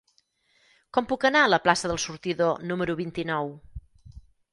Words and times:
Com 0.97 1.07
puc 1.11 1.27
anar 1.29 1.43
a 1.47 1.51
la 1.53 1.59
plaça 1.65 1.91
del 1.91 1.99
Sortidor 2.05 2.65
número 2.71 2.97
vint-i-nou? 3.03 3.53